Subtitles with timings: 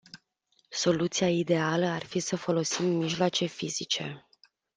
[0.69, 4.29] Soluția ideală ar fi să folosim mijloace fizice.